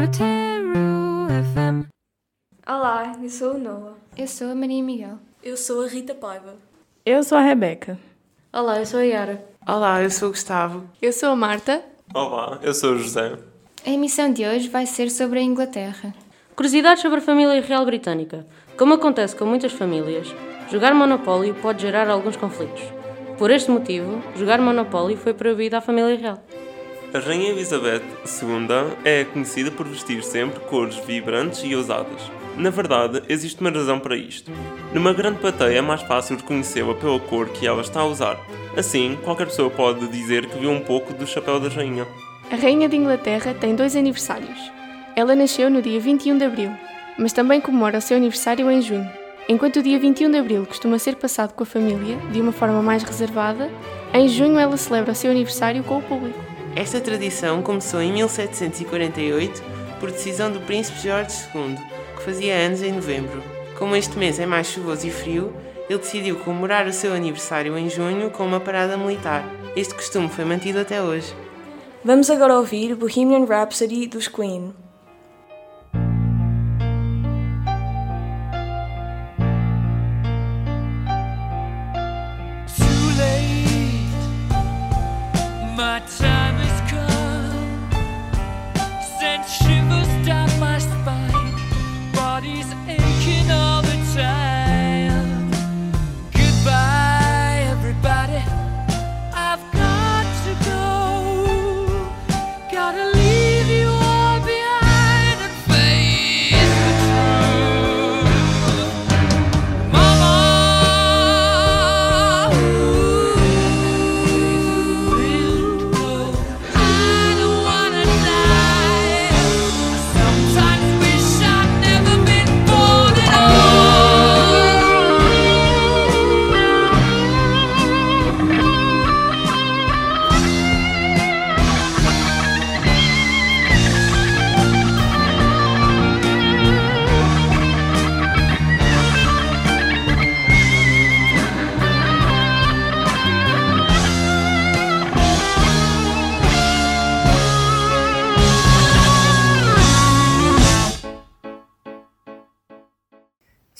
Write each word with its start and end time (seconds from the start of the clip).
Scrutero 0.00 1.28
FM. 1.28 1.86
Olá, 2.66 3.12
eu 3.22 3.28
sou 3.28 3.54
o 3.54 3.58
Noah. 3.58 3.92
Eu 4.16 4.26
sou 4.26 4.50
a 4.50 4.54
Maria 4.54 4.82
Miguel. 4.82 5.18
Eu 5.42 5.58
sou 5.58 5.84
a 5.84 5.86
Rita 5.86 6.14
Paiva. 6.14 6.54
Eu 7.04 7.22
sou 7.22 7.36
a 7.36 7.42
Rebeca. 7.42 7.98
Olá, 8.50 8.78
eu 8.78 8.86
sou 8.86 9.00
a 9.00 9.02
Yara. 9.02 9.44
Olá, 9.68 10.02
eu 10.02 10.10
sou 10.10 10.28
o 10.28 10.30
Gustavo. 10.30 10.84
Eu 11.02 11.12
sou 11.12 11.28
a 11.28 11.36
Marta. 11.36 11.84
Olá, 12.14 12.58
eu 12.62 12.72
sou 12.72 12.94
o 12.94 12.98
José. 12.98 13.36
A 13.84 13.90
emissão 13.90 14.32
de 14.32 14.46
hoje 14.46 14.70
vai 14.70 14.86
ser 14.86 15.10
sobre 15.10 15.38
a 15.38 15.42
Inglaterra. 15.42 16.14
Curiosidades 16.56 17.02
sobre 17.02 17.18
a 17.18 17.22
família 17.22 17.60
real 17.60 17.84
britânica. 17.84 18.46
Como 18.78 18.94
acontece 18.94 19.36
com 19.36 19.44
muitas 19.44 19.72
famílias, 19.72 20.34
jogar 20.70 20.94
Monopólio 20.94 21.54
pode 21.56 21.82
gerar 21.82 22.08
alguns 22.08 22.36
conflitos. 22.36 22.84
Por 23.36 23.50
este 23.50 23.70
motivo, 23.70 24.22
jogar 24.34 24.62
Monopólio 24.62 25.18
foi 25.18 25.34
proibido 25.34 25.76
à 25.76 25.82
família 25.82 26.16
real. 26.16 26.42
A 27.12 27.18
Rainha 27.18 27.50
Elizabeth 27.50 28.04
II 28.24 28.96
é 29.04 29.24
conhecida 29.24 29.68
por 29.72 29.84
vestir 29.84 30.22
sempre 30.22 30.60
cores 30.60 30.94
vibrantes 30.94 31.60
e 31.64 31.74
ousadas. 31.74 32.30
Na 32.56 32.70
verdade, 32.70 33.20
existe 33.28 33.60
uma 33.60 33.70
razão 33.70 33.98
para 33.98 34.14
isto. 34.14 34.52
Numa 34.94 35.12
grande 35.12 35.40
plateia 35.40 35.78
é 35.78 35.80
mais 35.80 36.02
fácil 36.02 36.36
reconhecê-la 36.36 36.94
pela 36.94 37.18
cor 37.18 37.48
que 37.48 37.66
ela 37.66 37.80
está 37.80 38.00
a 38.00 38.06
usar. 38.06 38.38
Assim, 38.76 39.18
qualquer 39.24 39.46
pessoa 39.46 39.68
pode 39.68 40.06
dizer 40.06 40.46
que 40.46 40.56
viu 40.60 40.70
um 40.70 40.78
pouco 40.78 41.12
do 41.12 41.26
chapéu 41.26 41.58
da 41.58 41.68
rainha. 41.68 42.06
A 42.48 42.54
Rainha 42.54 42.88
de 42.88 42.96
Inglaterra 42.96 43.54
tem 43.54 43.74
dois 43.74 43.96
aniversários. 43.96 44.70
Ela 45.16 45.34
nasceu 45.34 45.68
no 45.68 45.82
dia 45.82 45.98
21 45.98 46.38
de 46.38 46.44
abril, 46.44 46.70
mas 47.18 47.32
também 47.32 47.60
comemora 47.60 47.98
o 47.98 48.00
seu 48.00 48.16
aniversário 48.18 48.70
em 48.70 48.80
junho. 48.80 49.10
Enquanto 49.48 49.80
o 49.80 49.82
dia 49.82 49.98
21 49.98 50.30
de 50.30 50.38
abril 50.38 50.64
costuma 50.64 50.96
ser 50.96 51.16
passado 51.16 51.54
com 51.54 51.64
a 51.64 51.66
família, 51.66 52.16
de 52.30 52.40
uma 52.40 52.52
forma 52.52 52.80
mais 52.80 53.02
reservada, 53.02 53.68
em 54.14 54.28
junho 54.28 54.60
ela 54.60 54.76
celebra 54.76 55.10
o 55.10 55.16
seu 55.16 55.32
aniversário 55.32 55.82
com 55.82 55.98
o 55.98 56.02
público. 56.02 56.59
Esta 56.76 57.00
tradição 57.00 57.62
começou 57.62 58.00
em 58.00 58.12
1748 58.12 59.62
por 59.98 60.10
decisão 60.10 60.52
do 60.52 60.60
Príncipe 60.60 61.00
Jorge 61.00 61.34
II, 61.54 61.76
que 62.16 62.22
fazia 62.22 62.54
anos 62.54 62.82
em 62.82 62.92
novembro. 62.92 63.42
Como 63.76 63.96
este 63.96 64.16
mês 64.16 64.38
é 64.38 64.46
mais 64.46 64.68
chuvoso 64.68 65.06
e 65.06 65.10
frio, 65.10 65.52
ele 65.88 65.98
decidiu 65.98 66.36
comemorar 66.36 66.86
o 66.86 66.92
seu 66.92 67.12
aniversário 67.12 67.76
em 67.76 67.90
junho 67.90 68.30
com 68.30 68.46
uma 68.46 68.60
parada 68.60 68.96
militar. 68.96 69.44
Este 69.74 69.94
costume 69.94 70.28
foi 70.28 70.44
mantido 70.44 70.78
até 70.78 71.02
hoje. 71.02 71.34
Vamos 72.04 72.30
agora 72.30 72.56
ouvir 72.56 72.94
Bohemian 72.94 73.44
Rhapsody 73.44 74.06
dos 74.06 74.28
Queen. 74.28 74.72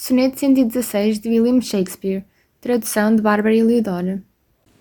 Soneto 0.02 0.38
116 0.38 1.18
de 1.18 1.28
William 1.28 1.60
Shakespeare. 1.60 2.24
Tradução 2.58 3.14
de 3.14 3.20
Bárbara 3.20 3.54
Eleodora. 3.54 4.22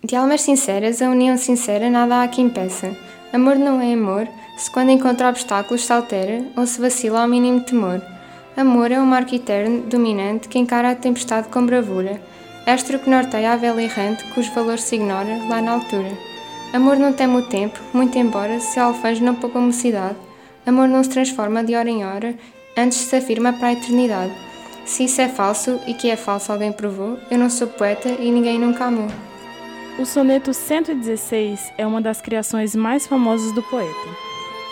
De 0.02 0.16
almas 0.16 0.40
sinceras, 0.40 1.02
a 1.02 1.10
união 1.10 1.36
sincera 1.36 1.90
nada 1.90 2.22
há 2.22 2.26
que 2.26 2.40
impeça. 2.40 2.96
Amor 3.30 3.56
não 3.56 3.82
é 3.82 3.92
amor, 3.92 4.26
se 4.56 4.70
quando 4.70 4.92
encontra 4.92 5.28
obstáculos 5.28 5.84
se 5.84 5.92
altera 5.92 6.42
ou 6.56 6.66
se 6.66 6.80
vacila 6.80 7.20
ao 7.20 7.28
mínimo 7.28 7.60
temor. 7.60 8.00
Amor 8.56 8.90
é 8.90 8.98
um 8.98 9.04
marco 9.04 9.34
eterno, 9.34 9.82
dominante, 9.82 10.48
que 10.48 10.58
encara 10.58 10.92
a 10.92 10.96
tempestade 10.96 11.48
com 11.48 11.66
bravura. 11.66 12.18
Astro 12.66 12.98
que 12.98 13.10
norteia 13.10 13.52
a 13.52 13.56
vela 13.56 13.82
errante, 13.82 14.24
cujo 14.32 14.50
valor 14.54 14.78
se 14.78 14.94
ignora 14.94 15.36
lá 15.50 15.60
na 15.60 15.72
altura. 15.72 16.16
Amor 16.72 16.96
não 16.96 17.12
teme 17.12 17.36
o 17.36 17.42
tempo, 17.42 17.78
muito 17.92 18.16
embora 18.16 18.58
se 18.58 18.80
alfanje 18.80 19.22
não 19.22 19.34
pouca 19.34 19.60
mocidade. 19.60 20.16
Amor 20.64 20.88
não 20.88 21.04
se 21.04 21.10
transforma 21.10 21.62
de 21.62 21.74
hora 21.74 21.90
em 21.90 22.06
hora, 22.06 22.34
antes 22.74 22.96
se 22.96 23.14
afirma 23.14 23.52
para 23.52 23.68
a 23.68 23.72
eternidade. 23.74 24.49
Se 24.84 25.04
isso 25.04 25.20
é 25.20 25.28
falso 25.28 25.80
e 25.86 25.94
que 25.94 26.10
é 26.10 26.16
falso 26.16 26.52
alguém 26.52 26.72
provou, 26.72 27.18
eu 27.30 27.38
não 27.38 27.48
sou 27.48 27.68
poeta 27.68 28.08
e 28.08 28.30
ninguém 28.30 28.58
nunca 28.58 28.86
amou. 28.86 29.08
O 29.98 30.06
soneto 30.06 30.54
116 30.54 31.72
é 31.76 31.86
uma 31.86 32.00
das 32.00 32.20
criações 32.20 32.74
mais 32.74 33.06
famosas 33.06 33.52
do 33.52 33.62
poeta. 33.62 34.08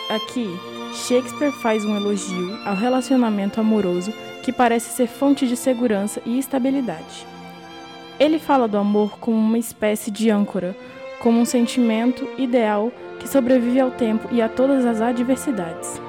Aqui, 0.09 0.49
Shakespeare 0.95 1.53
faz 1.53 1.85
um 1.85 1.95
elogio 1.97 2.59
ao 2.65 2.75
relacionamento 2.75 3.61
amoroso 3.61 4.13
que 4.43 4.53
parece 4.53 4.91
ser 4.91 5.07
fonte 5.07 5.47
de 5.47 5.57
segurança 5.57 6.23
e 6.25 6.39
estabilidade. 6.39 7.27
Ele 8.19 8.39
fala 8.39 8.67
do 8.67 8.79
amor 8.79 9.19
como 9.19 9.37
uma 9.37 9.59
espécie 9.59 10.11
de 10.11 10.31
âncora, 10.31 10.75
como 11.21 11.39
um 11.39 11.45
sentimento 11.45 12.27
ideal 12.39 12.91
que 13.21 13.29
sobrevive 13.29 13.81
ao 13.81 13.91
tempo 13.91 14.29
e 14.33 14.41
a 14.41 14.49
todas 14.49 14.87
as 14.87 15.01
adversidades. 15.01 16.01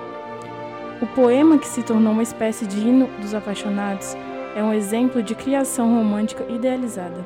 O 1.02 1.08
poema, 1.08 1.58
que 1.58 1.68
se 1.68 1.82
tornou 1.82 2.12
uma 2.12 2.24
espécie 2.24 2.68
de 2.68 2.78
hino 2.78 3.08
dos 3.22 3.34
apaixonados, 3.34 4.18
é 4.54 4.62
um 4.62 4.74
exemplo 4.74 5.24
de 5.24 5.34
criação 5.34 5.96
romântica 5.96 6.44
idealizada. 6.50 7.26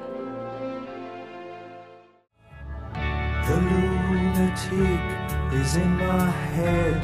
The 3.48 3.56
lunatic 3.56 5.02
is 5.60 5.76
in 5.76 5.90
my 5.98 6.30
head. 6.54 7.02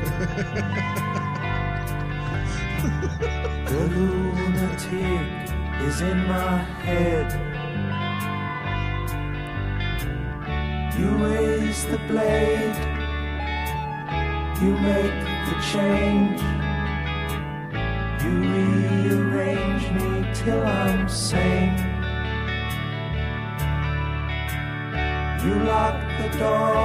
the 3.65 3.81
lunatic 3.95 5.25
is 5.87 6.01
in 6.01 6.17
my 6.27 6.57
head. 6.85 7.33
You 10.99 11.09
raise 11.17 11.85
the 11.85 11.97
blade, 12.07 12.75
you 14.61 14.77
make 14.77 15.38
the 15.49 15.55
change. 15.73 16.41
You 18.23 18.33
rearrange 18.53 19.85
me 19.97 20.29
till 20.33 20.63
I'm 20.63 21.09
sane. 21.09 21.77
You 25.43 25.55
lock 25.63 25.97
the 26.19 26.29
door 26.37 26.75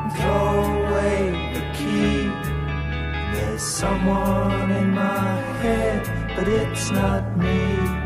and 0.00 0.12
throw 0.18 0.54
away 0.82 1.18
the 1.54 1.64
key. 1.78 2.30
There's 3.34 3.62
someone 3.62 4.70
in 4.70 4.90
my 4.90 5.40
head, 5.62 6.36
but 6.36 6.46
it's 6.46 6.90
not 6.90 7.36
me. 7.38 7.99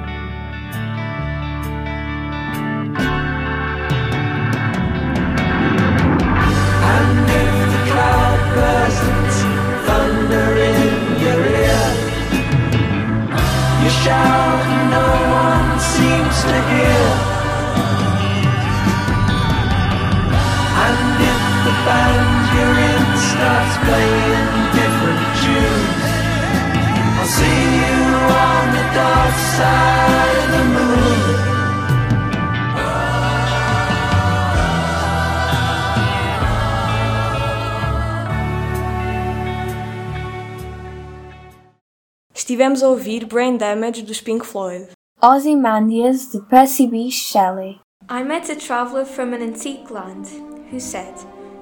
Estivemos 42.45 42.83
a 42.83 42.89
ouvir 42.89 43.27
Brain 43.27 43.57
Damage 43.57 44.03
dos 44.03 44.21
Pink 44.21 44.45
Floyd. 44.45 44.89
Ozymandias 45.23 46.31
de 46.31 46.41
Percy 46.43 46.87
B. 46.87 47.11
Shelley. 47.11 47.81
I 48.07 48.23
met 48.23 48.51
a 48.51 48.55
traveller 48.55 49.07
from 49.07 49.33
an 49.33 49.41
antique 49.41 49.91
land 49.91 50.29
who 50.71 50.79
said, 50.79 51.15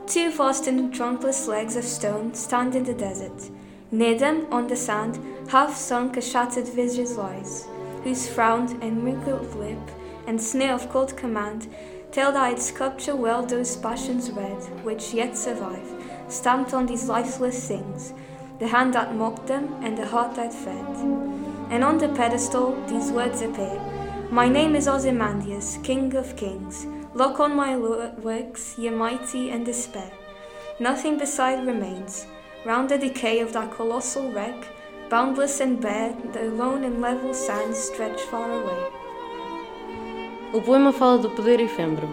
Two 0.09 0.33
vast 0.33 0.67
and 0.67 0.93
trunkless 0.93 1.47
legs 1.47 1.77
of 1.77 1.85
stone 1.85 2.35
stand 2.35 2.75
in 2.75 2.83
the 2.83 2.95
desert. 2.95 3.49
Near 3.93 4.19
them, 4.19 4.49
on 4.51 4.67
the 4.67 4.75
sand, 4.75 5.21
half 5.49 5.77
sunk 5.77 6.17
a 6.17 6.21
shattered 6.21 6.67
visage 6.67 7.17
lies, 7.17 7.69
whose 8.03 8.29
frown 8.29 8.67
and 8.83 9.05
wrinkled 9.05 9.55
lip 9.55 9.79
and 10.27 10.43
sneer 10.43 10.73
of 10.73 10.91
cold 10.91 11.17
command 11.17 11.69
tell 12.11 12.33
that 12.33 12.55
its 12.55 12.67
sculpture 12.67 13.15
well 13.15 13.47
those 13.47 13.77
passions 13.77 14.33
red 14.33 14.61
which 14.83 15.15
yet 15.15 15.37
survive, 15.37 15.89
stamped 16.27 16.75
on 16.75 16.87
these 16.87 17.09
lifeless 17.09 17.69
things, 17.69 18.15
the 18.63 18.69
hand 18.69 18.95
that 18.95 19.17
mocked 19.17 19.49
them 19.49 19.65
and 19.83 19.99
the 19.99 20.07
heart 20.07 20.37
that 20.37 20.55
fed. 20.55 20.87
And 21.69 21.83
on 21.83 21.99
the 21.99 22.09
pedestal 22.11 22.81
these 22.87 23.11
words 23.11 23.43
appear 23.43 23.77
My 24.31 24.49
name 24.49 24.77
is 24.77 24.87
Ozymandias, 24.87 25.81
King 25.83 26.15
of 26.15 26.37
Kings. 26.37 26.87
Look 27.13 27.41
on 27.41 27.57
my 27.57 27.77
works, 27.77 28.79
ye 28.79 28.89
mighty 28.91 29.51
and 29.51 29.67
despair. 29.67 30.13
Nothing 30.79 31.19
beside 31.19 31.67
remains. 31.67 32.25
Round 32.65 32.89
the 32.89 32.99
decay 32.99 33.41
of 33.41 33.53
that 33.53 33.73
colossal 33.73 34.31
wreck, 34.31 34.69
boundless 35.11 35.59
and 35.59 35.81
bare, 35.81 36.15
the 36.33 36.45
lone 36.45 36.85
and 36.85 37.01
level 37.01 37.35
sands 37.35 37.79
stretch 37.79 38.21
far 38.31 38.49
away. 38.49 38.83
O 40.55 40.61
poema 40.61 40.93
fala 40.93 41.19
do 41.19 41.31
poder 41.31 41.59
efêmero, 41.59 42.09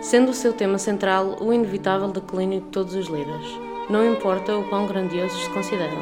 sendo 0.00 0.30
o 0.30 0.34
seu 0.34 0.54
tema 0.54 0.78
central 0.78 1.36
o 1.42 1.52
inevitável 1.52 2.08
declínio 2.08 2.62
de 2.62 2.68
todos 2.68 2.94
os 2.94 3.08
líderes, 3.08 3.73
não 3.88 4.12
importa 4.12 4.56
o 4.56 4.64
quão 4.64 4.86
grandiosos 4.86 5.44
se 5.44 5.50
consideram. 5.50 5.98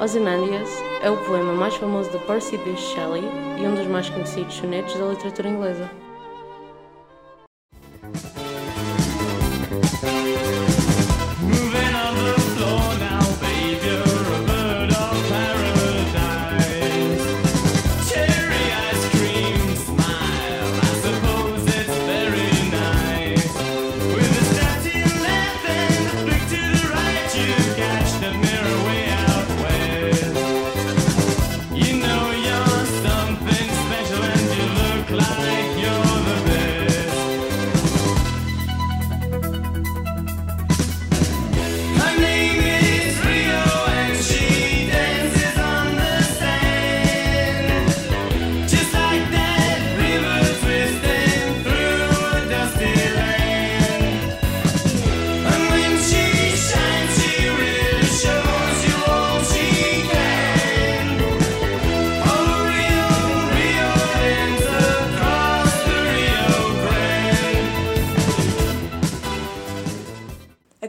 Ozymandias 0.00 0.70
é 1.02 1.10
o 1.10 1.16
poema 1.24 1.52
mais 1.52 1.74
famoso 1.76 2.10
de 2.10 2.18
Percy 2.18 2.58
B. 2.58 2.76
Shelley 2.76 3.24
e 3.58 3.66
um 3.66 3.74
dos 3.74 3.86
mais 3.86 4.08
conhecidos 4.10 4.54
sonetos 4.54 4.94
da 4.94 5.06
literatura 5.06 5.48
inglesa. 5.48 6.05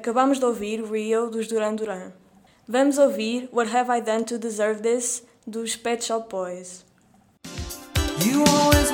Acabamos 0.07 0.39
de 0.39 0.45
ouvir 0.45 0.89
Rio 0.89 1.29
dos 1.29 1.49
Duran 1.49 1.75
Duran. 1.75 2.13
Vamos 2.65 2.97
ouvir 2.97 3.49
What 3.51 3.67
Have 3.75 3.91
I 3.91 3.99
Done 3.99 4.23
to 4.23 4.37
Deserve 4.37 4.81
This 4.81 5.23
dos 5.45 5.75
Pet 5.75 6.01
Shop 6.01 6.29
Boys. 6.29 6.85
You 8.23 8.45
always. 8.45 8.87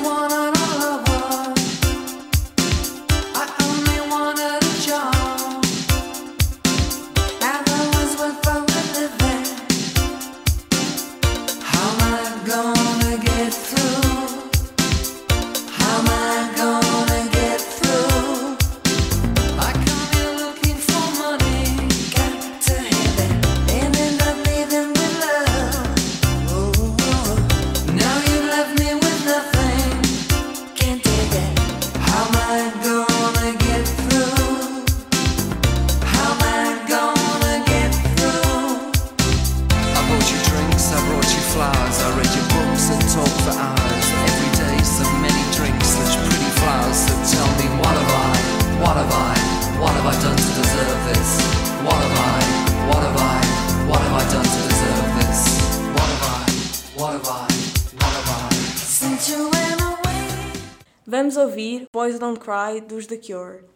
Ouvir 61.44 61.86
Boys 61.92 62.18
Don't 62.18 62.38
Cry 62.38 62.80
dos 62.80 63.06
The 63.06 63.18
Cure. 63.18 63.73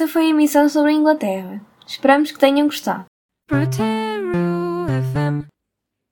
Esta 0.00 0.10
foi 0.14 0.22
a 0.22 0.28
emissão 0.30 0.66
sobre 0.66 0.92
a 0.92 0.94
Inglaterra. 0.94 1.60
Esperamos 1.86 2.32
que 2.32 2.38
tenham 2.38 2.66
gostado. 2.66 3.04